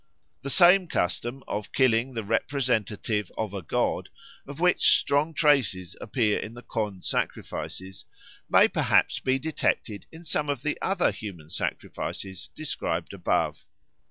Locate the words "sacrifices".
7.05-8.05, 11.49-12.49